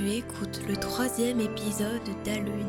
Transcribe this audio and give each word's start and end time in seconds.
tu 0.00 0.10
écoutes 0.10 0.62
le 0.66 0.76
troisième 0.76 1.40
épisode 1.40 2.00
d'Alune. 2.24 2.64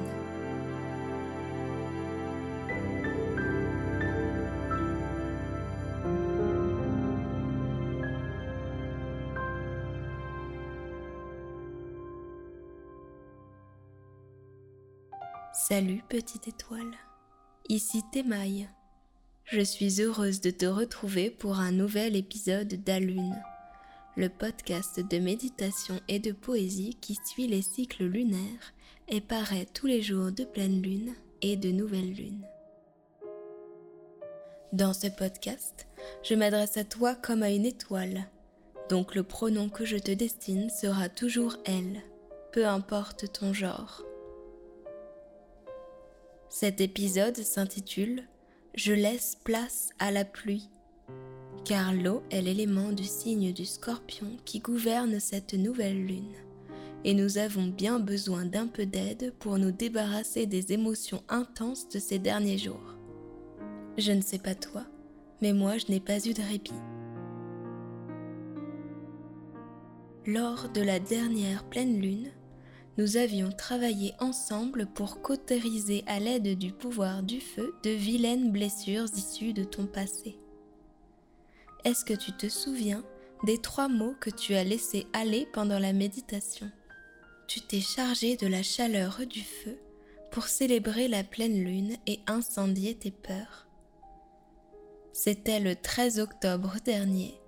Salut 15.53 16.01
petite 16.09 16.49
étoile, 16.49 16.81
ici 17.69 18.01
Thémaille. 18.11 18.67
Je 19.45 19.61
suis 19.61 20.01
heureuse 20.01 20.41
de 20.41 20.51
te 20.51 20.65
retrouver 20.65 21.29
pour 21.29 21.59
un 21.59 21.71
nouvel 21.71 22.17
épisode 22.17 22.83
d'Alune 22.83 23.41
le 24.17 24.27
podcast 24.27 24.99
de 24.99 25.19
méditation 25.19 25.99
et 26.07 26.19
de 26.19 26.31
poésie 26.31 26.97
qui 26.99 27.17
suit 27.25 27.47
les 27.47 27.61
cycles 27.61 28.03
lunaires 28.03 28.73
et 29.07 29.21
paraît 29.21 29.67
tous 29.73 29.87
les 29.87 30.01
jours 30.01 30.31
de 30.31 30.43
pleine 30.43 30.81
lune 30.81 31.13
et 31.41 31.55
de 31.55 31.71
nouvelle 31.71 32.13
lune. 32.13 32.45
Dans 34.73 34.93
ce 34.93 35.07
podcast, 35.07 35.87
je 36.23 36.35
m'adresse 36.35 36.77
à 36.77 36.83
toi 36.83 37.15
comme 37.15 37.43
à 37.43 37.51
une 37.51 37.65
étoile, 37.65 38.25
donc 38.89 39.15
le 39.15 39.23
pronom 39.23 39.69
que 39.69 39.85
je 39.85 39.97
te 39.97 40.11
destine 40.11 40.69
sera 40.69 41.07
toujours 41.07 41.57
elle, 41.65 42.01
peu 42.51 42.65
importe 42.67 43.31
ton 43.31 43.53
genre. 43.53 44.03
Cet 46.49 46.81
épisode 46.81 47.37
s'intitule 47.37 48.27
Je 48.75 48.93
laisse 48.93 49.37
place 49.43 49.89
à 49.99 50.11
la 50.11 50.25
pluie 50.25 50.69
car 51.65 51.93
l'eau 51.93 52.23
est 52.31 52.41
l'élément 52.41 52.91
du 52.91 53.03
signe 53.03 53.53
du 53.53 53.65
scorpion 53.65 54.37
qui 54.45 54.59
gouverne 54.59 55.19
cette 55.19 55.53
nouvelle 55.53 56.05
lune, 56.05 56.33
et 57.03 57.13
nous 57.13 57.37
avons 57.37 57.67
bien 57.67 57.99
besoin 57.99 58.45
d'un 58.45 58.67
peu 58.67 58.85
d'aide 58.85 59.33
pour 59.39 59.57
nous 59.57 59.71
débarrasser 59.71 60.45
des 60.45 60.73
émotions 60.73 61.23
intenses 61.29 61.89
de 61.89 61.99
ces 61.99 62.19
derniers 62.19 62.57
jours. 62.57 62.97
Je 63.97 64.11
ne 64.11 64.21
sais 64.21 64.39
pas 64.39 64.55
toi, 64.55 64.85
mais 65.41 65.53
moi 65.53 65.77
je 65.77 65.85
n'ai 65.89 65.99
pas 65.99 66.25
eu 66.25 66.33
de 66.33 66.41
répit. 66.41 66.73
Lors 70.25 70.69
de 70.69 70.81
la 70.81 70.99
dernière 70.99 71.63
pleine 71.63 71.99
lune, 71.99 72.31
nous 72.97 73.17
avions 73.17 73.51
travaillé 73.51 74.13
ensemble 74.19 74.85
pour 74.85 75.21
cautériser 75.21 76.03
à 76.07 76.19
l'aide 76.19 76.57
du 76.57 76.71
pouvoir 76.71 77.23
du 77.23 77.39
feu 77.39 77.73
de 77.83 77.89
vilaines 77.89 78.51
blessures 78.51 79.07
issues 79.15 79.53
de 79.53 79.63
ton 79.63 79.87
passé. 79.87 80.40
Est-ce 81.83 82.05
que 82.05 82.13
tu 82.13 82.31
te 82.31 82.47
souviens 82.47 83.03
des 83.43 83.57
trois 83.57 83.87
mots 83.87 84.13
que 84.19 84.29
tu 84.29 84.53
as 84.53 84.63
laissés 84.63 85.07
aller 85.13 85.47
pendant 85.51 85.79
la 85.79 85.93
méditation? 85.93 86.69
Tu 87.47 87.59
t'es 87.59 87.81
chargé 87.81 88.37
de 88.37 88.45
la 88.45 88.61
chaleur 88.61 89.21
du 89.25 89.41
feu 89.41 89.79
pour 90.29 90.45
célébrer 90.45 91.07
la 91.07 91.23
pleine 91.23 91.63
lune 91.63 91.97
et 92.05 92.19
incendier 92.27 92.93
tes 92.93 93.09
peurs. 93.09 93.67
C'était 95.11 95.59
le 95.59 95.75
13 95.75 96.19
octobre 96.19 96.75
dernier 96.85 97.41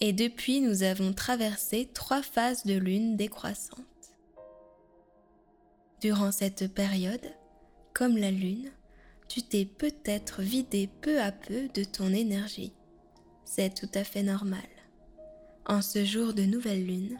et 0.00 0.12
depuis 0.12 0.60
nous 0.60 0.82
avons 0.82 1.14
traversé 1.14 1.88
trois 1.94 2.22
phases 2.22 2.64
de 2.64 2.74
lune 2.74 3.16
décroissante. 3.16 3.86
Durant 6.02 6.32
cette 6.32 6.72
période, 6.72 7.34
comme 7.94 8.18
la 8.18 8.30
lune, 8.30 8.70
tu 9.26 9.42
t'es 9.42 9.64
peut-être 9.64 10.42
vidé 10.42 10.88
peu 11.00 11.20
à 11.20 11.32
peu 11.32 11.68
de 11.68 11.84
ton 11.84 12.12
énergie 12.12 12.74
c'est 13.52 13.74
tout 13.74 13.90
à 13.94 14.04
fait 14.04 14.22
normal. 14.22 14.68
En 15.66 15.82
ce 15.82 16.04
jour 16.04 16.34
de 16.34 16.42
nouvelle 16.42 16.86
lune, 16.86 17.18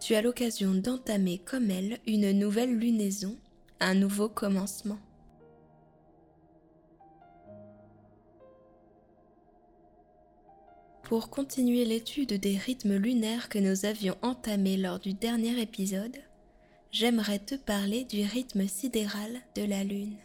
tu 0.00 0.16
as 0.16 0.22
l'occasion 0.22 0.74
d'entamer 0.74 1.38
comme 1.38 1.70
elle 1.70 2.00
une 2.08 2.32
nouvelle 2.32 2.76
lunaison, 2.76 3.36
un 3.78 3.94
nouveau 3.94 4.28
commencement. 4.28 4.98
Pour 11.04 11.30
continuer 11.30 11.84
l'étude 11.84 12.32
des 12.32 12.56
rythmes 12.56 12.96
lunaires 12.96 13.48
que 13.48 13.60
nous 13.60 13.86
avions 13.86 14.16
entamés 14.22 14.76
lors 14.76 14.98
du 14.98 15.12
dernier 15.12 15.60
épisode, 15.60 16.16
j'aimerais 16.90 17.38
te 17.38 17.54
parler 17.54 18.04
du 18.04 18.24
rythme 18.24 18.66
sidéral 18.66 19.40
de 19.54 19.62
la 19.62 19.84
Lune. 19.84 20.16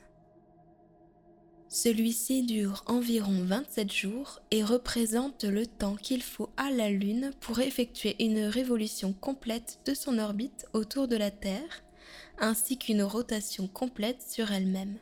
Celui-ci 1.75 2.43
dure 2.43 2.85
environ 2.85 3.43
27 3.43 3.91
jours 3.91 4.39
et 4.49 4.63
représente 4.63 5.43
le 5.43 5.67
temps 5.67 5.97
qu'il 5.97 6.23
faut 6.23 6.49
à 6.55 6.71
la 6.71 6.89
Lune 6.89 7.31
pour 7.41 7.59
effectuer 7.59 8.15
une 8.23 8.45
révolution 8.45 9.11
complète 9.11 9.79
de 9.83 9.93
son 9.93 10.17
orbite 10.17 10.67
autour 10.71 11.09
de 11.09 11.17
la 11.17 11.31
Terre, 11.31 11.83
ainsi 12.39 12.77
qu'une 12.77 13.03
rotation 13.03 13.67
complète 13.67 14.21
sur 14.21 14.53
elle-même. 14.53 14.97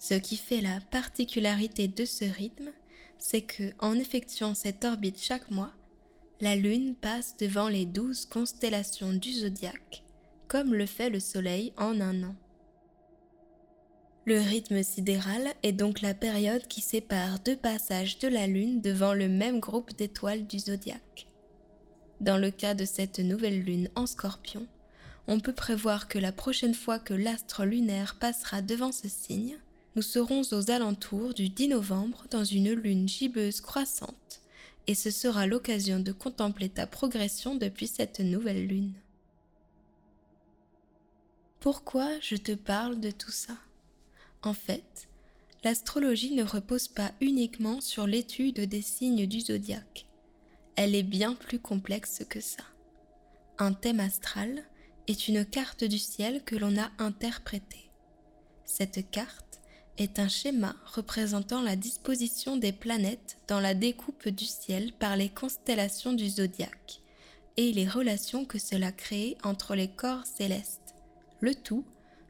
Ce 0.00 0.14
qui 0.14 0.36
fait 0.36 0.60
la 0.60 0.80
particularité 0.90 1.86
de 1.86 2.04
ce 2.04 2.24
rythme, 2.24 2.72
c'est 3.18 3.42
que, 3.42 3.70
en 3.78 3.94
effectuant 3.94 4.56
cette 4.56 4.84
orbite 4.84 5.22
chaque 5.22 5.52
mois, 5.52 5.74
la 6.40 6.56
Lune 6.56 6.96
passe 6.96 7.36
devant 7.36 7.68
les 7.68 7.86
douze 7.86 8.26
constellations 8.26 9.12
du 9.12 9.32
zodiaque, 9.32 10.02
comme 10.48 10.74
le 10.74 10.86
fait 10.86 11.08
le 11.08 11.20
Soleil 11.20 11.72
en 11.76 12.00
un 12.00 12.24
an. 12.24 12.34
Le 14.28 14.40
rythme 14.40 14.82
sidéral 14.82 15.54
est 15.62 15.72
donc 15.72 16.02
la 16.02 16.12
période 16.12 16.66
qui 16.68 16.82
sépare 16.82 17.38
deux 17.38 17.56
passages 17.56 18.18
de 18.18 18.28
la 18.28 18.46
Lune 18.46 18.82
devant 18.82 19.14
le 19.14 19.26
même 19.26 19.58
groupe 19.58 19.96
d'étoiles 19.96 20.46
du 20.46 20.58
zodiaque. 20.58 21.26
Dans 22.20 22.36
le 22.36 22.50
cas 22.50 22.74
de 22.74 22.84
cette 22.84 23.20
nouvelle 23.20 23.62
Lune 23.62 23.88
en 23.94 24.04
scorpion, 24.04 24.66
on 25.28 25.40
peut 25.40 25.54
prévoir 25.54 26.08
que 26.08 26.18
la 26.18 26.30
prochaine 26.30 26.74
fois 26.74 26.98
que 26.98 27.14
l'astre 27.14 27.64
lunaire 27.64 28.18
passera 28.20 28.60
devant 28.60 28.92
ce 28.92 29.08
signe, 29.08 29.56
nous 29.96 30.02
serons 30.02 30.42
aux 30.52 30.70
alentours 30.70 31.32
du 31.32 31.48
10 31.48 31.68
novembre 31.68 32.26
dans 32.30 32.44
une 32.44 32.72
lune 32.72 33.08
gibbeuse 33.08 33.62
croissante, 33.62 34.42
et 34.86 34.94
ce 34.94 35.10
sera 35.10 35.46
l'occasion 35.46 36.00
de 36.00 36.12
contempler 36.12 36.68
ta 36.68 36.86
progression 36.86 37.54
depuis 37.54 37.86
cette 37.86 38.20
nouvelle 38.20 38.66
lune. 38.66 38.92
Pourquoi 41.60 42.10
je 42.20 42.36
te 42.36 42.52
parle 42.52 43.00
de 43.00 43.10
tout 43.10 43.30
ça? 43.30 43.54
En 44.42 44.54
fait, 44.54 45.08
l'astrologie 45.64 46.34
ne 46.34 46.44
repose 46.44 46.88
pas 46.88 47.12
uniquement 47.20 47.80
sur 47.80 48.06
l'étude 48.06 48.60
des 48.60 48.82
signes 48.82 49.26
du 49.26 49.40
zodiaque. 49.40 50.06
Elle 50.76 50.94
est 50.94 51.02
bien 51.02 51.34
plus 51.34 51.58
complexe 51.58 52.22
que 52.28 52.40
ça. 52.40 52.62
Un 53.58 53.72
thème 53.72 54.00
astral 54.00 54.62
est 55.08 55.26
une 55.26 55.44
carte 55.44 55.82
du 55.82 55.98
ciel 55.98 56.44
que 56.44 56.54
l'on 56.54 56.78
a 56.78 56.90
interprétée. 56.98 57.90
Cette 58.64 59.10
carte 59.10 59.60
est 59.96 60.20
un 60.20 60.28
schéma 60.28 60.76
représentant 60.94 61.62
la 61.62 61.74
disposition 61.74 62.56
des 62.56 62.72
planètes 62.72 63.38
dans 63.48 63.58
la 63.58 63.74
découpe 63.74 64.28
du 64.28 64.44
ciel 64.44 64.92
par 64.92 65.16
les 65.16 65.28
constellations 65.28 66.12
du 66.12 66.28
zodiaque 66.28 67.00
et 67.56 67.72
les 67.72 67.88
relations 67.88 68.44
que 68.44 68.58
cela 68.58 68.92
crée 68.92 69.36
entre 69.42 69.74
les 69.74 69.88
corps 69.88 70.24
célestes, 70.24 70.94
le 71.40 71.56
tout 71.56 71.84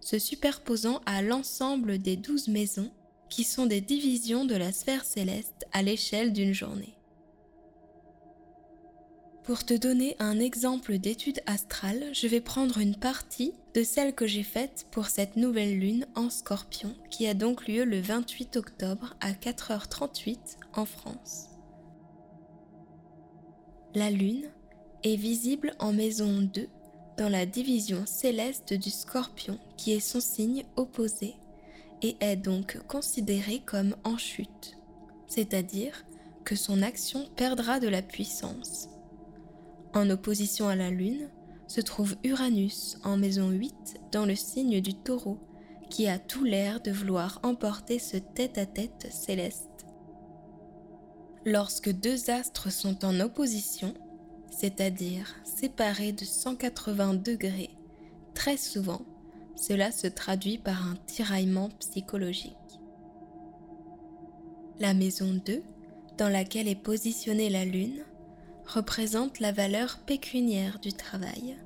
se 0.09 0.19
superposant 0.19 1.03
à 1.05 1.21
l'ensemble 1.21 1.99
des 1.99 2.17
douze 2.17 2.49
maisons 2.49 2.91
qui 3.29 3.45
sont 3.45 3.67
des 3.67 3.83
divisions 3.83 4.47
de 4.47 4.55
la 4.55 4.73
sphère 4.73 5.05
céleste 5.05 5.67
à 5.73 5.83
l'échelle 5.83 6.33
d'une 6.33 6.55
journée. 6.55 6.95
Pour 9.45 9.67
te 9.67 9.75
donner 9.75 10.17
un 10.19 10.41
exemple 10.41 10.97
d'étude 10.97 11.43
astrale, 11.45 12.09
je 12.15 12.27
vais 12.27 12.41
prendre 12.41 12.79
une 12.79 12.97
partie 12.97 13.53
de 13.75 13.83
celle 13.83 14.15
que 14.15 14.27
j'ai 14.27 14.43
faite 14.43 14.87
pour 14.91 15.09
cette 15.09 15.37
nouvelle 15.37 15.79
lune 15.79 16.07
en 16.15 16.31
scorpion 16.31 16.95
qui 17.11 17.27
a 17.27 17.35
donc 17.35 17.69
lieu 17.69 17.85
le 17.85 18.01
28 18.01 18.57
octobre 18.57 19.15
à 19.21 19.33
4h38 19.33 20.39
en 20.73 20.87
France. 20.87 21.51
La 23.95 24.11
lune 24.11 24.49
est 25.03 25.17
visible 25.17 25.75
en 25.79 25.93
maison 25.93 26.41
2 26.41 26.67
dans 27.19 27.29
la 27.29 27.47
division 27.47 28.05
céleste 28.07 28.73
du 28.73 28.91
scorpion 28.91 29.59
qui 29.77 29.93
est 29.93 30.01
son 30.01 30.21
signe 30.21 30.65
opposé 30.77 31.35
et 32.01 32.17
est 32.21 32.37
donc 32.37 32.79
considéré 32.87 33.61
comme 33.67 33.97
en 34.05 34.17
chute, 34.17 34.79
c'est-à-dire 35.27 36.05
que 36.45 36.55
son 36.55 36.81
action 36.81 37.27
perdra 37.35 37.81
de 37.81 37.89
la 37.89 38.03
puissance. 38.03 38.89
En 39.95 40.09
opposition 40.11 40.69
à 40.69 40.77
la 40.77 40.91
Lune 40.91 41.29
se 41.67 41.81
trouve 41.81 42.15
Uranus 42.23 42.99
en 43.03 43.17
maison 43.17 43.51
8 43.51 44.01
dans 44.13 44.25
le 44.25 44.37
signe 44.37 44.81
du 44.81 44.95
taureau 44.95 45.39
qui 45.91 46.07
a 46.07 46.21
tout 46.21 46.45
l'air 46.45 46.81
de 46.81 46.93
vouloir 46.93 47.41
emporter 47.43 47.99
ce 47.99 48.17
tête-à-tête 48.17 49.07
-tête 49.07 49.13
céleste. 49.13 49.87
Lorsque 51.45 51.91
deux 51.91 52.31
astres 52.31 52.71
sont 52.71 53.05
en 53.05 53.19
opposition, 53.21 53.95
c'est-à-dire 54.51 55.35
séparés 55.45 56.13
de 56.13 56.25
180 56.25 57.15
degrés, 57.15 57.71
très 58.35 58.57
souvent, 58.57 59.03
cela 59.57 59.91
se 59.91 60.07
traduit 60.07 60.59
par 60.59 60.87
un 60.87 60.97
tiraillement 61.07 61.71
psychologique. 61.81 62.55
La 64.79 64.95
maison 64.95 65.41
2, 65.45 65.63
dans 66.17 66.29
laquelle 66.29 66.69
est 66.69 66.75
positionnée 66.75 67.51
la 67.51 67.65
Lune, 67.65 68.05
représente 68.67 69.41
la 69.41 69.53
valeur 69.53 69.99
pécuniaire 70.07 70.79
du 70.79 70.93
travail 70.93 71.57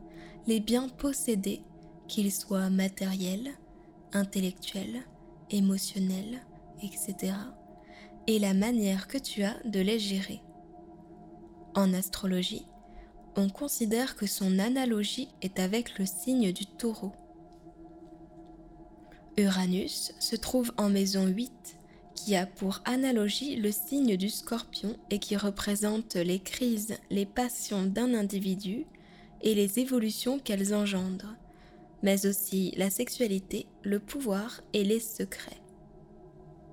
les 0.46 0.60
biens 0.60 0.88
possédés, 0.88 1.62
qu'ils 2.08 2.32
soient 2.32 2.70
matériels, 2.70 3.52
intellectuels, 4.12 5.02
émotionnels, 5.50 6.40
etc., 6.82 7.34
et 8.26 8.38
la 8.38 8.54
manière 8.54 9.08
que 9.08 9.18
tu 9.18 9.42
as 9.42 9.56
de 9.64 9.80
les 9.80 9.98
gérer. 9.98 10.42
En 11.74 11.92
astrologie, 11.92 12.66
on 13.36 13.48
considère 13.48 14.16
que 14.16 14.26
son 14.26 14.58
analogie 14.58 15.28
est 15.40 15.58
avec 15.58 15.98
le 15.98 16.06
signe 16.06 16.52
du 16.52 16.66
taureau. 16.66 17.12
Uranus 19.36 20.12
se 20.18 20.36
trouve 20.36 20.72
en 20.76 20.90
maison 20.90 21.26
8, 21.26 21.50
qui 22.14 22.36
a 22.36 22.46
pour 22.46 22.80
analogie 22.84 23.56
le 23.56 23.72
signe 23.72 24.16
du 24.16 24.28
scorpion 24.28 24.96
et 25.10 25.18
qui 25.18 25.36
représente 25.36 26.16
les 26.16 26.38
crises, 26.38 26.96
les 27.10 27.24
passions 27.24 27.84
d'un 27.84 28.14
individu 28.14 28.86
et 29.40 29.54
les 29.54 29.78
évolutions 29.78 30.38
qu'elles 30.38 30.74
engendrent, 30.74 31.36
mais 32.02 32.26
aussi 32.26 32.74
la 32.76 32.90
sexualité, 32.90 33.66
le 33.82 33.98
pouvoir 33.98 34.60
et 34.74 34.84
les 34.84 35.00
secrets. 35.00 35.62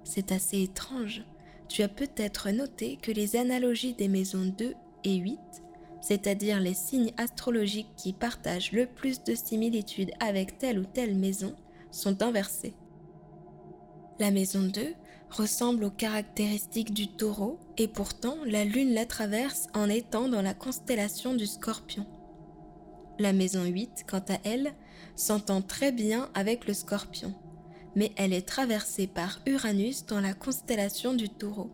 C'est 0.04 0.32
assez 0.32 0.62
étrange. 0.62 1.24
Tu 1.70 1.84
as 1.84 1.88
peut-être 1.88 2.50
noté 2.50 2.98
que 3.02 3.12
les 3.12 3.36
analogies 3.36 3.94
des 3.94 4.08
maisons 4.08 4.54
2 4.58 4.74
et 5.06 5.16
8 5.16 5.40
c'est-à-dire 6.02 6.60
les 6.60 6.74
signes 6.74 7.14
astrologiques 7.18 7.94
qui 7.96 8.14
partagent 8.14 8.72
le 8.72 8.86
plus 8.86 9.24
de 9.24 9.36
similitudes 9.36 10.12
avec 10.20 10.58
telle 10.58 10.80
ou 10.80 10.86
telle 10.86 11.16
maison, 11.16 11.56
sont 11.92 12.22
inversés. 12.22 12.74
La 14.20 14.32
maison 14.32 14.62
2 14.62 14.94
ressemble 15.30 15.84
aux 15.84 15.92
caractéristiques 15.92 16.94
du 16.94 17.08
taureau 17.08 17.60
et 17.78 17.88
pourtant 17.88 18.36
la 18.46 18.66
lune 18.66 18.94
la 18.94 19.06
traverse 19.06 19.68
en 19.74 19.90
étant 19.90 20.28
dans 20.28 20.42
la 20.42 20.54
constellation 20.54 21.36
du 21.36 21.46
scorpion. 21.46 22.06
La 23.20 23.34
maison 23.34 23.66
8, 23.66 24.06
quant 24.08 24.24
à 24.30 24.38
elle, 24.44 24.74
s'entend 25.16 25.62
très 25.62 25.92
bien 25.92 26.30
avec 26.34 26.68
le 26.68 26.74
scorpion, 26.74 27.34
mais 27.96 28.12
elle 28.16 28.34
est 28.34 28.48
traversée 28.48 29.08
par 29.08 29.40
Uranus 29.46 30.06
dans 30.06 30.22
la 30.22 30.34
constellation 30.34 31.14
du 31.14 31.30
taureau. 31.30 31.70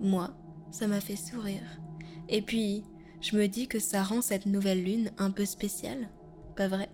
Moi, 0.00 0.30
ça 0.70 0.86
m'a 0.86 1.00
fait 1.00 1.16
sourire. 1.16 1.83
Et 2.28 2.42
puis, 2.42 2.84
je 3.20 3.36
me 3.36 3.46
dis 3.48 3.68
que 3.68 3.78
ça 3.78 4.02
rend 4.02 4.22
cette 4.22 4.46
nouvelle 4.46 4.82
lune 4.82 5.10
un 5.18 5.30
peu 5.30 5.44
spéciale, 5.44 6.08
pas 6.56 6.68
vrai? 6.68 6.88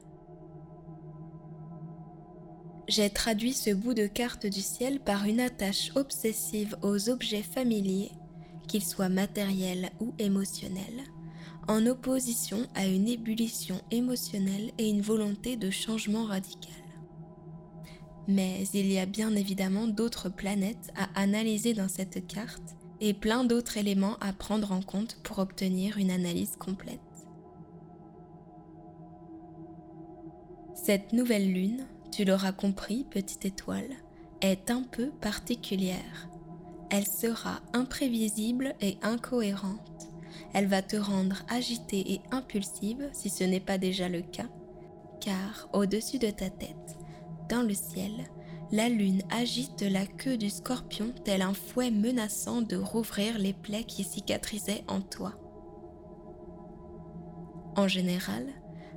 J'ai 2.89 3.11
traduit 3.11 3.53
ce 3.53 3.71
bout 3.71 3.95
de 3.95 4.07
carte 4.07 4.47
du 4.47 4.61
ciel 4.61 4.99
par 5.01 5.25
une 5.25 5.41
attache 5.41 5.93
obsessive 5.95 6.77
aux 6.83 7.09
objets 7.09 7.43
familiers, 7.43 8.11
qu'ils 8.67 8.85
soient 8.85 9.09
matériels 9.09 9.91
ou 10.01 10.13
émotionnels, 10.19 11.05
en 11.69 11.87
opposition 11.87 12.67
à 12.75 12.87
une 12.87 13.07
ébullition 13.07 13.81
émotionnelle 13.93 14.73
et 14.79 14.89
une 14.89 15.03
volonté 15.03 15.57
de 15.57 15.71
changement 15.71 16.25
radical. 16.25 16.73
Mais 18.27 18.65
il 18.75 18.91
y 18.91 18.99
a 18.99 19.07
bien 19.07 19.35
évidemment 19.37 19.87
d'autres 19.87 20.29
planètes 20.29 20.93
à 20.97 21.09
analyser 21.21 21.75
dans 21.75 21.89
cette 21.89 22.27
carte 22.27 22.77
et 23.01 23.15
plein 23.15 23.45
d'autres 23.45 23.77
éléments 23.77 24.17
à 24.21 24.33
prendre 24.33 24.73
en 24.73 24.83
compte 24.83 25.17
pour 25.23 25.39
obtenir 25.39 25.99
une 25.99 26.11
analyse 26.11 26.57
complète. 26.57 27.01
Cette 30.75 31.13
nouvelle 31.13 31.53
lune, 31.53 31.87
tu 32.11 32.25
l'auras 32.25 32.53
compris, 32.53 33.05
petite 33.11 33.45
étoile, 33.45 33.91
est 34.41 34.71
un 34.71 34.83
peu 34.83 35.11
particulière. 35.21 36.29
Elle 36.91 37.07
sera 37.07 37.61
imprévisible 37.73 38.75
et 38.81 38.99
incohérente. 39.03 40.09
Elle 40.53 40.67
va 40.67 40.83
te 40.83 40.97
rendre 40.97 41.43
agitée 41.49 42.15
et 42.15 42.21
impulsive 42.31 43.09
si 43.13 43.31
ce 43.31 43.45
n'est 43.45 43.61
pas 43.61 43.79
déjà 43.79 44.09
le 44.09 44.23
cas, 44.23 44.49
car 45.21 45.69
au-dessus 45.73 46.19
de 46.19 46.31
ta 46.31 46.51
tête, 46.51 46.99
dans 47.49 47.63
le 47.63 47.75
ciel, 47.75 48.13
la 48.73 48.89
lune 48.89 49.23
agite 49.31 49.83
la 49.83 50.07
queue 50.07 50.37
du 50.37 50.49
scorpion 50.49 51.13
tel 51.25 51.43
un 51.43 51.55
fouet 51.55 51.91
menaçant 51.91 52.63
de 52.63 52.77
rouvrir 52.77 53.39
les 53.39 53.53
plaies 53.53 53.85
qui 53.85 54.05
cicatrisaient 54.05 54.85
en 54.87 55.01
toi. 55.01 55.35
En 57.77 57.89
général, 57.89 58.47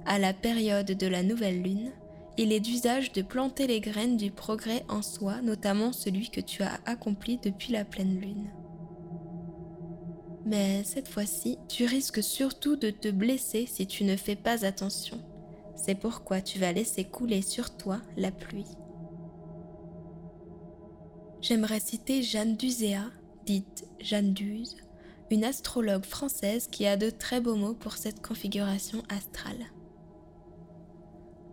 à 0.05 0.19
la 0.19 0.33
période 0.33 0.91
de 0.91 1.07
la 1.07 1.23
nouvelle 1.23 1.61
lune, 1.63 1.91
il 2.37 2.51
est 2.51 2.59
d'usage 2.59 3.11
de 3.13 3.21
planter 3.21 3.67
les 3.67 3.79
graines 3.79 4.17
du 4.17 4.31
progrès 4.31 4.83
en 4.89 5.01
soi, 5.01 5.41
notamment 5.41 5.91
celui 5.91 6.29
que 6.29 6.41
tu 6.41 6.61
as 6.63 6.79
accompli 6.85 7.37
depuis 7.37 7.71
la 7.71 7.85
pleine 7.85 8.19
lune. 8.19 8.51
Mais 10.45 10.83
cette 10.83 11.07
fois-ci, 11.07 11.57
tu 11.67 11.85
risques 11.85 12.21
surtout 12.21 12.75
de 12.75 12.89
te 12.89 13.07
blesser 13.07 13.65
si 13.65 13.87
tu 13.87 14.03
ne 14.03 14.17
fais 14.17 14.35
pas 14.35 14.65
attention. 14.65 15.19
C'est 15.75 15.95
pourquoi 15.95 16.41
tu 16.41 16.59
vas 16.59 16.73
laisser 16.73 17.05
couler 17.05 17.41
sur 17.41 17.75
toi 17.75 18.01
la 18.17 18.31
pluie 18.31 18.67
j'aimerais 21.43 21.81
citer 21.81 22.23
Jeanne 22.23 22.55
Duzéa, 22.55 23.03
dite 23.45 23.85
Jeanne 23.99 24.33
Duze, 24.33 24.77
une 25.29 25.43
astrologue 25.43 26.05
française 26.05 26.67
qui 26.71 26.87
a 26.87 26.95
de 26.95 27.09
très 27.09 27.41
beaux 27.41 27.57
mots 27.57 27.73
pour 27.73 27.97
cette 27.97 28.25
configuration 28.25 29.03
astrale. 29.09 29.65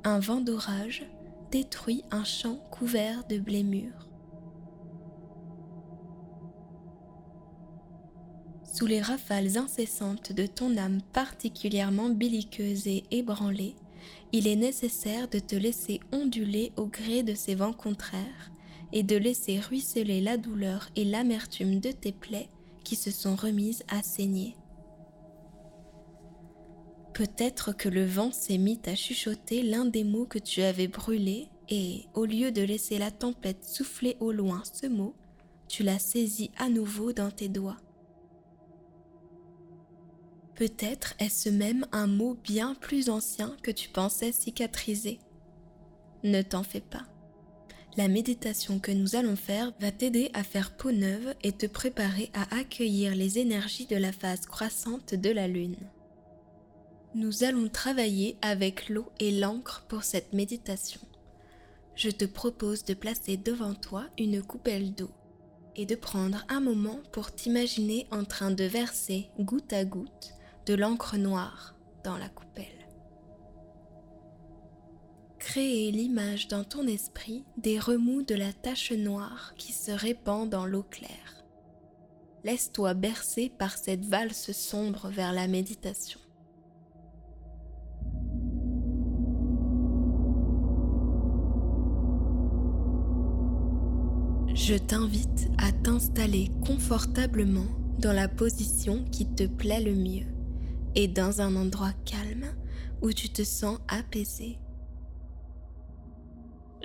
Un 0.04 0.20
vent 0.20 0.40
d'orage 0.40 1.04
détruit 1.50 2.04
un 2.12 2.24
champ 2.24 2.56
couvert 2.70 3.26
de 3.26 3.38
blé 3.38 3.64
mûr. 3.64 4.06
Sous 8.62 8.86
les 8.86 9.02
rafales 9.02 9.58
incessantes 9.58 10.32
de 10.32 10.46
ton 10.46 10.76
âme 10.76 11.00
particulièrement 11.12 12.10
belliqueuse 12.10 12.86
et 12.86 13.02
ébranlée, 13.10 13.74
il 14.32 14.46
est 14.46 14.56
nécessaire 14.56 15.26
de 15.28 15.40
te 15.40 15.56
laisser 15.56 15.98
onduler 16.12 16.72
au 16.76 16.86
gré 16.86 17.24
de 17.24 17.34
ces 17.34 17.56
vents 17.56 17.72
contraires 17.72 18.52
et 18.92 19.02
de 19.02 19.16
laisser 19.16 19.60
ruisseler 19.60 20.20
la 20.20 20.36
douleur 20.36 20.88
et 20.96 21.04
l'amertume 21.04 21.80
de 21.80 21.90
tes 21.90 22.12
plaies 22.12 22.48
qui 22.84 22.96
se 22.96 23.10
sont 23.10 23.36
remises 23.36 23.84
à 23.88 24.02
saigner. 24.02 24.56
Peut-être 27.14 27.76
que 27.76 27.88
le 27.88 28.04
vent 28.04 28.32
s'est 28.32 28.58
mis 28.58 28.80
à 28.86 28.94
chuchoter 28.94 29.62
l'un 29.62 29.84
des 29.84 30.04
mots 30.04 30.26
que 30.26 30.38
tu 30.38 30.62
avais 30.62 30.88
brûlés 30.88 31.48
et, 31.68 32.06
au 32.14 32.24
lieu 32.24 32.50
de 32.50 32.62
laisser 32.62 32.98
la 32.98 33.10
tempête 33.10 33.64
souffler 33.64 34.16
au 34.20 34.32
loin 34.32 34.62
ce 34.72 34.86
mot, 34.86 35.14
tu 35.68 35.82
l'as 35.82 35.98
saisi 35.98 36.50
à 36.56 36.68
nouveau 36.68 37.12
dans 37.12 37.30
tes 37.30 37.48
doigts. 37.48 37.76
Peut-être 40.54 41.14
est-ce 41.18 41.48
même 41.48 41.86
un 41.92 42.06
mot 42.06 42.36
bien 42.42 42.74
plus 42.74 43.08
ancien 43.08 43.56
que 43.62 43.70
tu 43.70 43.88
pensais 43.88 44.32
cicatriser. 44.32 45.20
Ne 46.22 46.42
t'en 46.42 46.62
fais 46.62 46.80
pas. 46.80 47.09
La 47.96 48.06
méditation 48.06 48.78
que 48.78 48.92
nous 48.92 49.16
allons 49.16 49.34
faire 49.34 49.72
va 49.80 49.90
t'aider 49.90 50.30
à 50.32 50.44
faire 50.44 50.70
peau 50.76 50.92
neuve 50.92 51.34
et 51.42 51.50
te 51.50 51.66
préparer 51.66 52.30
à 52.34 52.56
accueillir 52.56 53.16
les 53.16 53.40
énergies 53.40 53.86
de 53.86 53.96
la 53.96 54.12
phase 54.12 54.46
croissante 54.46 55.14
de 55.14 55.30
la 55.30 55.48
Lune. 55.48 55.76
Nous 57.16 57.42
allons 57.42 57.68
travailler 57.68 58.36
avec 58.42 58.88
l'eau 58.88 59.10
et 59.18 59.32
l'encre 59.32 59.84
pour 59.88 60.04
cette 60.04 60.32
méditation. 60.32 61.00
Je 61.96 62.10
te 62.10 62.24
propose 62.24 62.84
de 62.84 62.94
placer 62.94 63.36
devant 63.36 63.74
toi 63.74 64.06
une 64.16 64.40
coupelle 64.40 64.94
d'eau 64.94 65.10
et 65.74 65.84
de 65.84 65.96
prendre 65.96 66.44
un 66.48 66.60
moment 66.60 67.00
pour 67.10 67.32
t'imaginer 67.32 68.06
en 68.12 68.24
train 68.24 68.52
de 68.52 68.64
verser 68.64 69.26
goutte 69.40 69.72
à 69.72 69.84
goutte 69.84 70.34
de 70.66 70.74
l'encre 70.74 71.16
noire 71.16 71.74
dans 72.04 72.16
la 72.16 72.28
coupelle 72.28 72.79
créer 75.50 75.90
l'image 75.90 76.46
dans 76.46 76.62
ton 76.62 76.86
esprit 76.86 77.44
des 77.56 77.80
remous 77.80 78.22
de 78.22 78.36
la 78.36 78.52
tache 78.52 78.92
noire 78.92 79.52
qui 79.56 79.72
se 79.72 79.90
répand 79.90 80.48
dans 80.48 80.64
l'eau 80.64 80.84
claire. 80.84 81.44
Laisse-toi 82.44 82.94
bercer 82.94 83.50
par 83.58 83.76
cette 83.76 84.04
valse 84.04 84.52
sombre 84.52 85.08
vers 85.08 85.32
la 85.32 85.48
méditation. 85.48 86.20
Je 94.54 94.76
t'invite 94.76 95.48
à 95.58 95.72
t'installer 95.72 96.52
confortablement 96.64 97.66
dans 97.98 98.12
la 98.12 98.28
position 98.28 99.04
qui 99.10 99.26
te 99.26 99.48
plaît 99.48 99.82
le 99.82 99.96
mieux 99.96 100.28
et 100.94 101.08
dans 101.08 101.40
un 101.40 101.56
endroit 101.56 101.94
calme 102.04 102.54
où 103.02 103.12
tu 103.12 103.30
te 103.30 103.42
sens 103.42 103.80
apaisé 103.88 104.60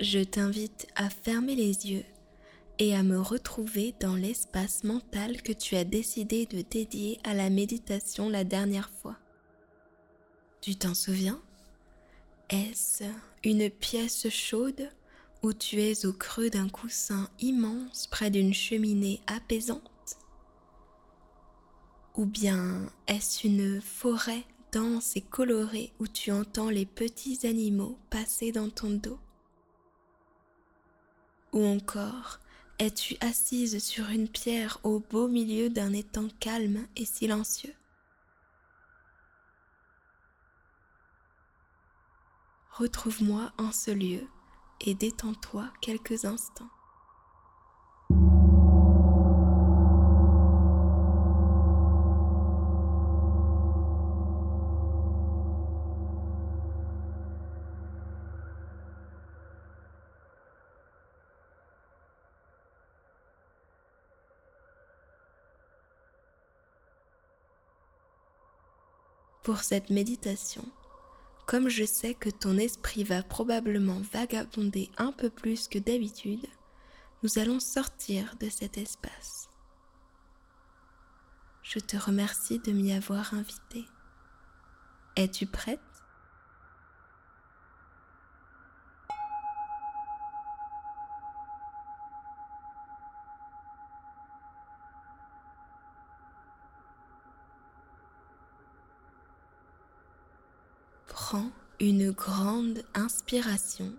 je 0.00 0.18
t'invite 0.18 0.86
à 0.94 1.08
fermer 1.08 1.54
les 1.54 1.90
yeux 1.90 2.04
et 2.78 2.94
à 2.94 3.02
me 3.02 3.18
retrouver 3.18 3.94
dans 4.00 4.14
l'espace 4.14 4.84
mental 4.84 5.40
que 5.42 5.52
tu 5.52 5.76
as 5.76 5.84
décidé 5.84 6.44
de 6.46 6.60
dédier 6.60 7.18
à 7.24 7.32
la 7.32 7.48
méditation 7.48 8.28
la 8.28 8.44
dernière 8.44 8.90
fois. 8.90 9.16
Tu 10.60 10.76
t'en 10.76 10.94
souviens? 10.94 11.40
Est-ce 12.50 13.04
une 13.44 13.70
pièce 13.70 14.28
chaude 14.28 14.90
où 15.42 15.52
tu 15.52 15.80
es 15.80 16.04
au 16.04 16.12
creux 16.12 16.50
d'un 16.50 16.68
coussin 16.68 17.30
immense 17.40 18.06
près 18.06 18.30
d'une 18.30 18.52
cheminée 18.52 19.20
apaisante? 19.26 20.18
Ou 22.16 22.26
bien 22.26 22.90
est-ce 23.06 23.46
une 23.46 23.80
forêt 23.80 24.44
dense 24.72 25.16
et 25.16 25.22
colorée 25.22 25.92
où 25.98 26.06
tu 26.06 26.32
entends 26.32 26.70
les 26.70 26.86
petits 26.86 27.46
animaux 27.46 27.98
passer 28.10 28.52
dans 28.52 28.68
ton 28.68 28.90
dos? 28.90 29.18
Ou 31.56 31.64
encore, 31.64 32.38
es-tu 32.78 33.16
assise 33.22 33.82
sur 33.82 34.10
une 34.10 34.28
pierre 34.28 34.78
au 34.82 35.00
beau 35.00 35.26
milieu 35.26 35.70
d'un 35.70 35.94
étang 35.94 36.28
calme 36.38 36.86
et 36.96 37.06
silencieux? 37.06 37.72
Retrouve-moi 42.72 43.54
en 43.56 43.72
ce 43.72 43.90
lieu 43.90 44.28
et 44.82 44.94
détends-toi 44.94 45.72
quelques 45.80 46.26
instants. 46.26 46.68
Pour 69.46 69.62
cette 69.62 69.90
méditation, 69.90 70.64
comme 71.46 71.68
je 71.68 71.84
sais 71.84 72.14
que 72.14 72.30
ton 72.30 72.58
esprit 72.58 73.04
va 73.04 73.22
probablement 73.22 74.00
vagabonder 74.12 74.90
un 74.98 75.12
peu 75.12 75.30
plus 75.30 75.68
que 75.68 75.78
d'habitude, 75.78 76.44
nous 77.22 77.38
allons 77.38 77.60
sortir 77.60 78.34
de 78.40 78.48
cet 78.48 78.76
espace. 78.76 79.48
Je 81.62 81.78
te 81.78 81.96
remercie 81.96 82.58
de 82.58 82.72
m'y 82.72 82.92
avoir 82.92 83.34
invité. 83.34 83.84
Es-tu 85.14 85.46
prête? 85.46 85.78
Une 101.80 102.10
grande 102.10 102.82
inspiration. 102.94 103.92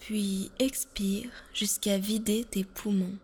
Puis 0.00 0.50
expire 0.58 1.30
jusqu'à 1.52 1.98
vider 1.98 2.44
tes 2.44 2.64
poumons. 2.64 3.18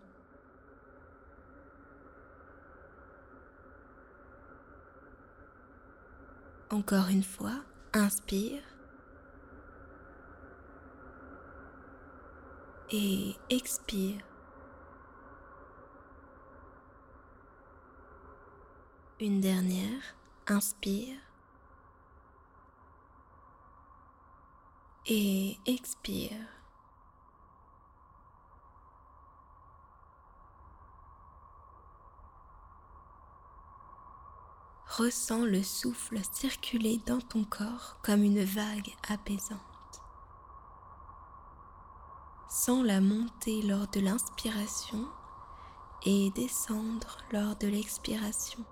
Encore 6.69 7.09
une 7.09 7.23
fois, 7.23 7.63
inspire. 7.93 8.61
Et 12.91 13.35
expire. 13.49 14.21
Une 19.19 19.41
dernière, 19.41 20.15
inspire. 20.47 21.17
Et 25.07 25.57
expire. 25.65 26.31
Ressens 34.87 35.45
le 35.45 35.61
souffle 35.61 36.19
circuler 36.31 37.01
dans 37.05 37.19
ton 37.19 37.43
corps 37.43 37.97
comme 38.01 38.23
une 38.23 38.43
vague 38.43 38.95
apaisante. 39.09 39.59
Sens 42.49 42.85
la 42.85 43.01
monter 43.01 43.61
lors 43.61 43.87
de 43.87 43.99
l'inspiration 43.99 45.07
et 46.05 46.31
descendre 46.31 47.17
lors 47.31 47.57
de 47.57 47.67
l'expiration 47.67 48.65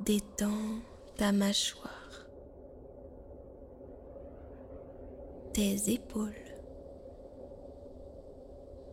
détends 0.00 0.80
ta 1.16 1.30
mâchoire, 1.30 2.26
tes 5.52 5.92
épaules, 5.92 6.32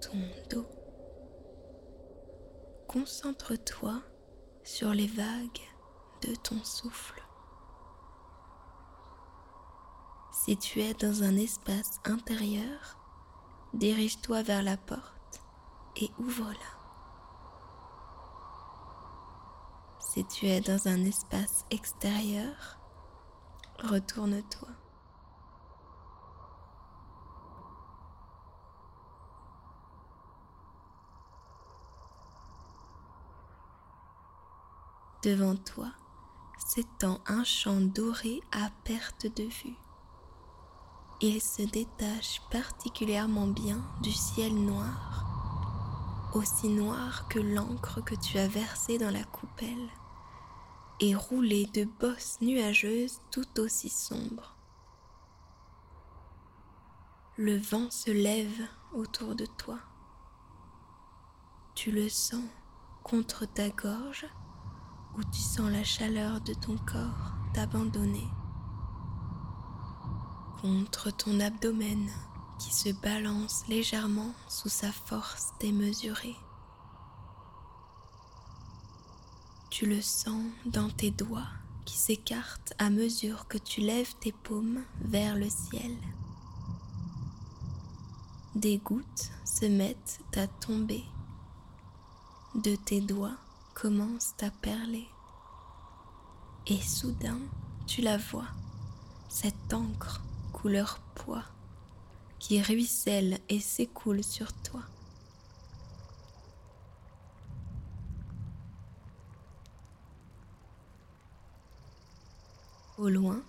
ton 0.02 0.18
dos. 0.50 0.66
Concentre-toi 2.88 4.02
sur 4.64 4.90
les 4.90 5.08
vagues 5.08 5.62
de 6.28 6.36
ton 6.36 6.62
souffle. 6.64 7.22
Si 10.32 10.58
tu 10.58 10.82
es 10.82 10.94
dans 10.94 11.24
un 11.24 11.36
espace 11.38 12.00
intérieur, 12.06 12.98
dirige-toi 13.74 14.44
vers 14.44 14.64
la 14.64 14.78
porte 14.78 15.42
et 16.02 16.10
ouvre-la. 16.20 16.77
Si 20.18 20.26
tu 20.26 20.48
es 20.48 20.62
dans 20.62 20.88
un 20.88 21.06
espace 21.06 21.64
extérieur, 21.70 22.80
retourne-toi. 23.84 24.68
Devant 35.22 35.56
toi 35.56 35.92
s'étend 36.58 37.20
un 37.28 37.44
champ 37.44 37.80
doré 37.80 38.42
à 38.52 38.72
perte 38.86 39.28
de 39.28 39.44
vue. 39.44 39.78
Il 41.22 41.40
se 41.40 41.62
détache 41.62 42.42
particulièrement 42.50 43.46
bien 43.46 43.84
du 44.02 44.12
ciel 44.12 44.56
noir, 44.56 46.32
aussi 46.34 46.70
noir 46.70 47.28
que 47.28 47.38
l'encre 47.38 48.02
que 48.04 48.16
tu 48.16 48.40
as 48.40 48.48
versée 48.48 48.98
dans 48.98 49.12
la 49.12 49.24
coupelle 49.24 49.92
et 51.00 51.16
roulé 51.16 51.66
de 51.74 51.86
bosses 52.00 52.38
nuageuses 52.42 53.20
tout 53.32 53.60
aussi 53.60 53.89
sombres. 53.89 54.56
Le 57.38 57.58
vent 57.58 57.92
se 57.92 58.10
lève 58.10 58.62
autour 58.94 59.36
de 59.36 59.46
toi. 59.46 59.77
Tu 61.75 61.92
le 61.92 62.10
sens 62.10 62.44
contre 63.04 63.46
ta 63.46 63.70
gorge 63.70 64.25
ou 65.16 65.24
tu 65.24 65.39
sens 65.39 65.72
la 65.72 65.84
chaleur 65.84 66.42
de 66.42 66.54
ton 66.54 66.77
corps 66.77 67.34
t'abandonner. 67.54 68.27
Contre 70.62 71.12
ton 71.12 71.39
abdomen 71.39 72.10
qui 72.60 72.74
se 72.74 72.89
balance 72.89 73.68
légèrement 73.68 74.34
sous 74.48 74.70
sa 74.70 74.92
force 74.92 75.54
démesurée. 75.60 76.36
Tu 79.78 79.86
le 79.86 80.02
sens 80.02 80.44
dans 80.66 80.90
tes 80.90 81.12
doigts 81.12 81.52
qui 81.86 81.98
s'écartent 81.98 82.74
à 82.80 82.90
mesure 82.90 83.48
que 83.48 83.60
tu 83.60 83.80
lèves 83.80 84.16
tes 84.20 84.32
paumes 84.32 84.82
vers 85.02 85.36
le 85.36 85.48
ciel. 85.52 85.96
Des 88.56 88.80
gouttes 88.80 89.30
se 89.46 89.68
mettent 89.68 90.20
à 90.36 90.48
tomber. 90.48 91.04
De 92.56 92.76
tes 92.76 93.02
doigts 93.02 93.38
commencent 93.76 94.34
à 94.42 94.50
perler. 94.50 95.06
Et 96.66 96.82
soudain, 96.82 97.38
tu 97.86 98.02
la 98.02 98.18
vois, 98.18 98.50
cette 99.30 99.72
encre 99.76 100.24
couleur 100.54 101.00
pois 101.14 101.46
qui 102.40 102.60
ruisselle 102.64 103.38
et 103.48 103.60
s'écoule 103.60 104.24
sur 104.24 104.52
toi. 104.54 104.82
Au 112.98 113.10
loin, 113.10 113.44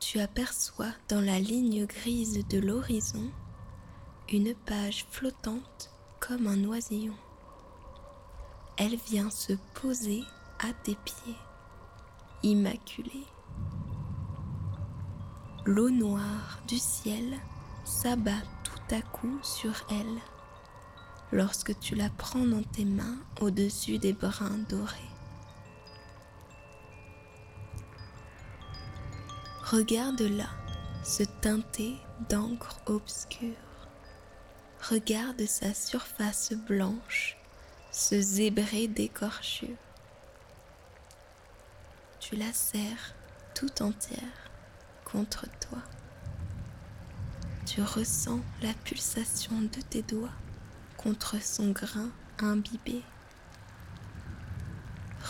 tu 0.00 0.18
aperçois 0.18 0.92
dans 1.10 1.20
la 1.20 1.38
ligne 1.38 1.84
grise 1.84 2.46
de 2.48 2.58
l'horizon 2.58 3.30
une 4.32 4.54
page 4.54 5.04
flottante 5.10 5.90
comme 6.18 6.46
un 6.46 6.64
oisillon. 6.64 7.12
Elle 8.78 8.96
vient 8.96 9.28
se 9.28 9.52
poser 9.74 10.22
à 10.60 10.72
tes 10.72 10.94
pieds, 11.04 11.36
immaculée. 12.42 13.26
L'eau 15.66 15.90
noire 15.90 16.62
du 16.66 16.78
ciel 16.78 17.38
s'abat 17.84 18.42
tout 18.64 18.94
à 18.94 19.02
coup 19.02 19.38
sur 19.42 19.74
elle 19.90 20.18
lorsque 21.32 21.78
tu 21.80 21.94
la 21.96 22.08
prends 22.08 22.46
dans 22.46 22.62
tes 22.62 22.86
mains 22.86 23.18
au-dessus 23.42 23.98
des 23.98 24.14
brins 24.14 24.58
dorés. 24.70 25.11
Regarde-la 29.72 30.50
se 31.02 31.22
teinter 31.22 31.96
d'encre 32.28 32.78
obscure. 32.84 33.56
Regarde 34.82 35.46
sa 35.46 35.72
surface 35.72 36.52
blanche 36.52 37.38
ce 37.90 38.20
zébré 38.20 38.86
d'écorchure. 38.86 39.78
Tu 42.20 42.36
la 42.36 42.52
serres 42.52 43.14
tout 43.54 43.82
entière 43.82 44.50
contre 45.06 45.46
toi. 45.58 45.78
Tu 47.64 47.80
ressens 47.80 48.40
la 48.60 48.74
pulsation 48.84 49.62
de 49.62 49.80
tes 49.88 50.02
doigts 50.02 50.36
contre 50.98 51.42
son 51.42 51.70
grain 51.70 52.10
imbibé. 52.40 53.00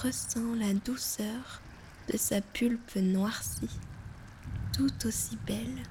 Ressens 0.03 0.57
la 0.57 0.75
douceur 0.75 1.63
de 2.13 2.17
sa 2.17 2.41
pulpe 2.41 2.97
noircie, 2.97 3.71
tout 4.73 5.07
aussi 5.07 5.37
belle 5.47 5.83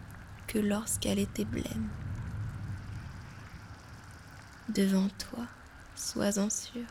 que 0.48 0.58
lorsqu'elle 0.58 1.20
était 1.20 1.46
blême. 1.46 1.90
Devant 4.70 5.08
toi, 5.10 5.46
sois-en 5.96 6.50
sûr, 6.50 6.88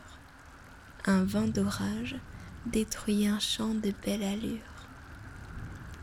un 1.05 1.23
vent 1.23 1.47
d'orage 1.47 2.15
détruit 2.65 3.27
un 3.27 3.39
champ 3.39 3.73
de 3.73 3.91
belle 4.05 4.23
allure. 4.23 4.59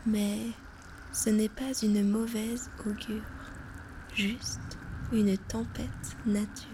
Mais 0.05 0.39
ce 1.11 1.29
n'est 1.29 1.49
pas 1.49 1.73
une 1.81 2.07
mauvaise 2.09 2.69
augure, 2.85 3.23
juste 4.13 4.77
une 5.11 5.37
tempête 5.37 6.15
nature. 6.25 6.67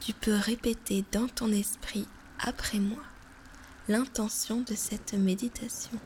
Tu 0.00 0.12
peux 0.12 0.34
répéter 0.34 1.04
dans 1.12 1.28
ton 1.28 1.50
esprit 1.52 2.06
après 2.38 2.78
moi 2.78 3.02
l'intention 3.86 4.62
de 4.62 4.74
cette 4.74 5.12
méditation. 5.12 5.98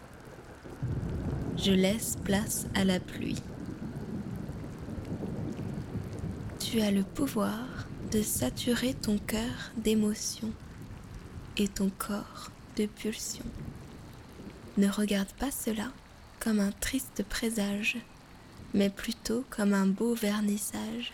Je 1.56 1.70
laisse 1.70 2.16
place 2.24 2.66
à 2.74 2.84
la 2.84 2.98
pluie. 2.98 3.40
Tu 6.58 6.80
as 6.80 6.90
le 6.90 7.04
pouvoir 7.04 7.86
de 8.10 8.20
saturer 8.20 8.94
ton 8.94 9.18
cœur 9.18 9.70
d'émotions 9.76 10.52
et 11.56 11.68
ton 11.68 11.88
corps 11.96 12.50
de 12.76 12.86
pulsions. 12.86 13.44
Ne 14.76 14.88
regarde 14.88 15.32
pas 15.38 15.52
cela 15.52 15.92
comme 16.40 16.58
un 16.58 16.72
triste 16.72 17.22
présage, 17.28 17.96
mais 18.74 18.90
plutôt 18.90 19.44
comme 19.50 19.72
un 19.72 19.86
beau 19.86 20.14
vernissage, 20.14 21.12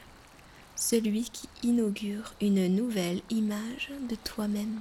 celui 0.76 1.24
qui 1.24 1.48
inaugure 1.62 2.34
une 2.40 2.74
nouvelle 2.74 3.20
image 3.28 3.90
de 4.08 4.16
toi-même. 4.16 4.80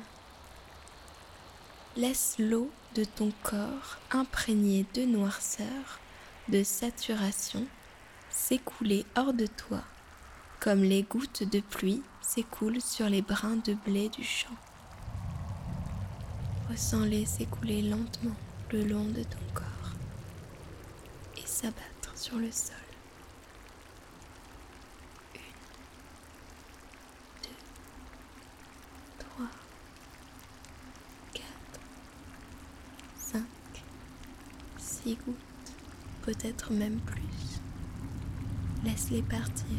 Laisse 1.96 2.36
l'eau 2.40 2.72
de 2.96 3.04
ton 3.04 3.32
corps 3.44 3.98
imprégné 4.12 4.86
de 4.96 5.04
noirceur, 5.04 6.00
de 6.50 6.64
saturation, 6.64 7.68
s'écouler 8.32 9.06
hors 9.16 9.34
de 9.34 9.46
toi, 9.46 9.82
comme 10.60 10.82
les 10.82 11.04
gouttes 11.04 11.44
de 11.44 11.60
pluie 11.60 12.02
s'écoulent 12.22 12.82
sur 12.82 13.10
les 13.10 13.22
brins 13.22 13.58
de 13.58 13.76
blé 13.76 14.10
du 14.10 14.24
champ. 14.24 14.56
Ressens-les 16.70 17.26
s'écouler 17.26 17.84
lentement 17.84 18.36
le 18.72 18.84
long 18.86 19.06
de 19.06 19.22
ton 19.22 19.40
corps 19.54 19.92
et 21.38 21.46
s'abattre 21.46 22.16
sur 22.16 22.38
le 22.38 22.52
sol. 22.52 22.76
Une, 25.36 25.42
deux, 27.44 27.50
trois, 29.20 29.52
quatre, 31.34 31.80
cinq, 33.20 33.44
peut-être 36.22 36.72
même 36.72 37.00
plus. 37.00 37.22
Laisse-les 38.84 39.22
partir 39.22 39.78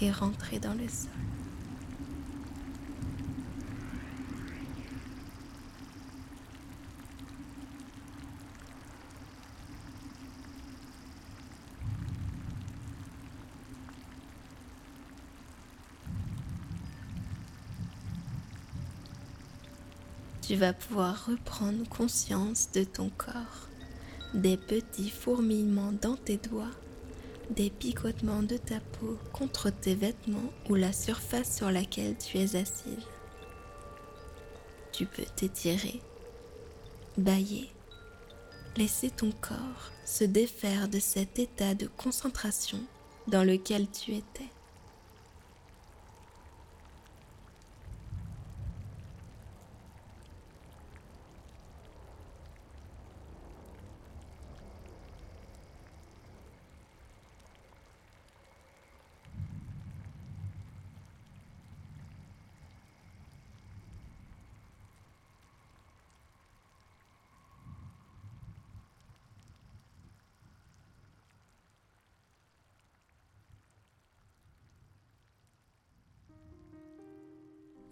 et 0.00 0.10
rentrer 0.10 0.58
dans 0.58 0.74
le 0.74 0.88
sol. 0.88 1.10
tu 20.46 20.56
vas 20.56 20.74
pouvoir 20.74 21.24
reprendre 21.24 21.88
conscience 21.88 22.70
de 22.72 22.84
ton 22.84 23.08
corps, 23.16 23.68
des 24.34 24.56
petits 24.56 25.10
fourmillements 25.10 25.92
dans 26.02 26.16
tes 26.16 26.36
doigts, 26.36 26.72
des 27.50 27.70
picotements 27.70 28.42
de 28.42 28.56
ta 28.56 28.80
peau 28.80 29.16
contre 29.32 29.70
tes 29.70 29.94
vêtements 29.94 30.52
ou 30.68 30.74
la 30.74 30.92
surface 30.92 31.56
sur 31.56 31.70
laquelle 31.70 32.16
tu 32.18 32.38
es 32.38 32.56
assise. 32.56 33.06
Tu 34.92 35.06
peux 35.06 35.24
t'étirer, 35.36 36.00
bailler, 37.16 37.70
laisser 38.76 39.10
ton 39.10 39.30
corps 39.40 39.92
se 40.04 40.24
défaire 40.24 40.88
de 40.88 40.98
cet 40.98 41.38
état 41.38 41.74
de 41.74 41.86
concentration 41.96 42.80
dans 43.28 43.44
lequel 43.44 43.88
tu 43.90 44.12
étais. 44.12 44.50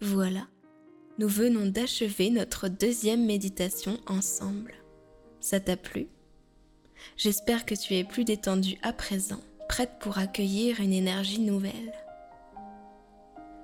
Voilà, 0.05 0.47
nous 1.17 1.29
venons 1.29 1.65
d'achever 1.65 2.29
notre 2.29 2.67
deuxième 2.67 3.25
méditation 3.25 3.97
ensemble. 4.05 4.73
Ça 5.39 5.61
t'a 5.61 5.77
plu? 5.77 6.09
J'espère 7.15 7.65
que 7.65 7.73
tu 7.73 7.93
es 7.93 8.03
plus 8.03 8.25
détendue 8.25 8.77
à 8.81 8.91
présent, 8.91 9.39
prête 9.69 9.93
pour 10.01 10.17
accueillir 10.17 10.81
une 10.81 10.91
énergie 10.91 11.39
nouvelle. 11.39 11.93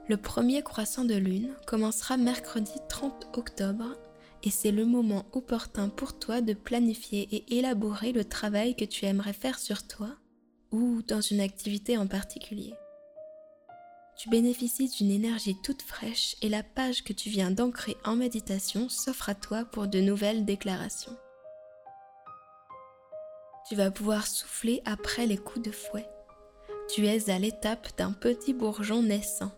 Le 0.07 0.15
premier 0.15 0.63
croissant 0.63 1.03
de 1.03 1.15
lune 1.15 1.49
commencera 1.67 2.15
mercredi 2.15 2.71
30 2.87 3.37
octobre 3.37 3.97
et 4.41 4.49
c'est 4.49 4.71
le 4.71 4.85
moment 4.85 5.25
opportun 5.33 5.89
pour 5.89 6.17
toi 6.19 6.39
de 6.39 6.53
planifier 6.53 7.27
et 7.35 7.57
élaborer 7.57 8.13
le 8.13 8.23
travail 8.23 8.77
que 8.77 8.85
tu 8.85 9.03
aimerais 9.03 9.33
faire 9.33 9.59
sur 9.59 9.85
toi 9.85 10.11
ou 10.71 11.01
dans 11.05 11.19
une 11.19 11.41
activité 11.41 11.97
en 11.97 12.07
particulier 12.07 12.75
tu 14.19 14.29
bénéficies 14.29 14.89
d'une 14.89 15.11
énergie 15.11 15.55
toute 15.63 15.81
fraîche 15.81 16.35
et 16.41 16.49
la 16.49 16.61
page 16.61 17.05
que 17.05 17.13
tu 17.13 17.29
viens 17.29 17.51
d'ancrer 17.51 17.95
en 18.03 18.17
méditation 18.17 18.89
s'offre 18.89 19.29
à 19.29 19.35
toi 19.35 19.63
pour 19.63 19.87
de 19.87 20.01
nouvelles 20.01 20.43
déclarations. 20.43 21.15
Tu 23.69 23.75
vas 23.75 23.91
pouvoir 23.91 24.27
souffler 24.27 24.81
après 24.83 25.25
les 25.25 25.37
coups 25.37 25.65
de 25.65 25.71
fouet. 25.71 26.05
Tu 26.93 27.07
es 27.07 27.29
à 27.29 27.39
l'étape 27.39 27.95
d'un 27.97 28.11
petit 28.11 28.53
bourgeon 28.53 29.03
naissant. 29.03 29.53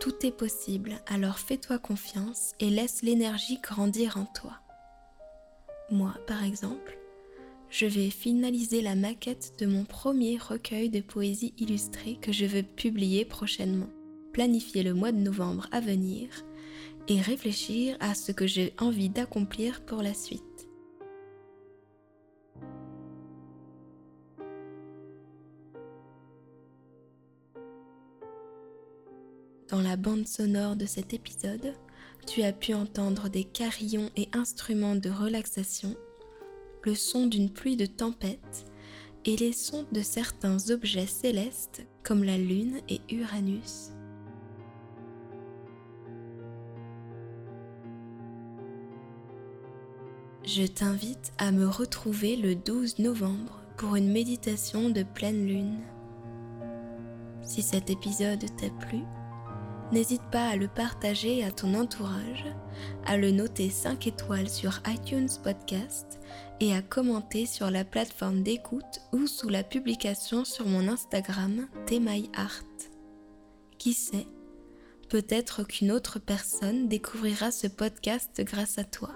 Tout 0.00 0.26
est 0.26 0.36
possible, 0.36 1.00
alors 1.06 1.38
fais-toi 1.38 1.78
confiance 1.78 2.54
et 2.58 2.70
laisse 2.70 3.02
l'énergie 3.02 3.60
grandir 3.62 4.16
en 4.16 4.24
toi. 4.24 4.58
Moi, 5.90 6.12
par 6.26 6.42
exemple, 6.42 6.98
je 7.72 7.86
vais 7.86 8.10
finaliser 8.10 8.82
la 8.82 8.94
maquette 8.94 9.54
de 9.58 9.64
mon 9.64 9.84
premier 9.84 10.36
recueil 10.36 10.90
de 10.90 11.00
poésie 11.00 11.54
illustrée 11.56 12.18
que 12.20 12.30
je 12.30 12.44
veux 12.44 12.62
publier 12.62 13.24
prochainement, 13.24 13.88
planifier 14.34 14.82
le 14.82 14.92
mois 14.92 15.10
de 15.10 15.16
novembre 15.16 15.68
à 15.72 15.80
venir 15.80 16.28
et 17.08 17.18
réfléchir 17.18 17.96
à 17.98 18.14
ce 18.14 18.30
que 18.30 18.46
j'ai 18.46 18.74
envie 18.78 19.08
d'accomplir 19.08 19.82
pour 19.86 20.02
la 20.02 20.12
suite. 20.12 20.42
Dans 29.70 29.80
la 29.80 29.96
bande 29.96 30.28
sonore 30.28 30.76
de 30.76 30.84
cet 30.84 31.14
épisode, 31.14 31.72
tu 32.26 32.42
as 32.42 32.52
pu 32.52 32.74
entendre 32.74 33.30
des 33.30 33.44
carillons 33.44 34.10
et 34.16 34.28
instruments 34.34 34.94
de 34.94 35.08
relaxation 35.08 35.96
le 36.84 36.94
son 36.94 37.26
d'une 37.26 37.50
pluie 37.50 37.76
de 37.76 37.86
tempête 37.86 38.66
et 39.24 39.36
les 39.36 39.52
sons 39.52 39.86
de 39.92 40.02
certains 40.02 40.70
objets 40.70 41.06
célestes 41.06 41.86
comme 42.02 42.24
la 42.24 42.38
Lune 42.38 42.80
et 42.88 43.00
Uranus. 43.10 43.92
Je 50.44 50.66
t'invite 50.66 51.32
à 51.38 51.52
me 51.52 51.68
retrouver 51.68 52.34
le 52.34 52.56
12 52.56 52.98
novembre 52.98 53.60
pour 53.76 53.94
une 53.94 54.10
méditation 54.10 54.90
de 54.90 55.04
pleine 55.04 55.46
lune. 55.46 55.78
Si 57.42 57.62
cet 57.62 57.90
épisode 57.90 58.44
t'a 58.56 58.70
plu, 58.84 59.02
n'hésite 59.92 60.22
pas 60.32 60.48
à 60.48 60.56
le 60.56 60.68
partager 60.68 61.44
à 61.44 61.52
ton 61.52 61.74
entourage, 61.74 62.46
à 63.04 63.16
le 63.16 63.30
noter 63.30 63.70
5 63.70 64.06
étoiles 64.06 64.48
sur 64.48 64.80
iTunes 64.86 65.28
Podcast 65.44 66.18
et 66.60 66.74
à 66.74 66.82
commenter 66.82 67.46
sur 67.46 67.70
la 67.70 67.84
plateforme 67.84 68.42
d'écoute 68.42 69.00
ou 69.12 69.26
sous 69.26 69.48
la 69.48 69.62
publication 69.62 70.44
sur 70.44 70.66
mon 70.66 70.88
Instagram 70.88 71.68
TMyArt. 71.86 72.64
Qui 73.78 73.92
sait, 73.92 74.26
peut-être 75.08 75.64
qu'une 75.64 75.92
autre 75.92 76.18
personne 76.18 76.88
découvrira 76.88 77.50
ce 77.50 77.66
podcast 77.66 78.40
grâce 78.44 78.78
à 78.78 78.84
toi. 78.84 79.10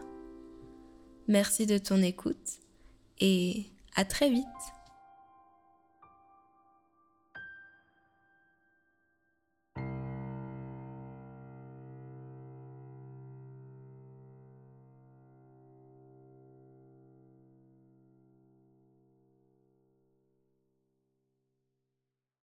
Merci 1.28 1.66
de 1.66 1.78
ton 1.78 2.02
écoute 2.02 2.60
et 3.18 3.66
à 3.94 4.04
très 4.04 4.28
vite 4.28 4.44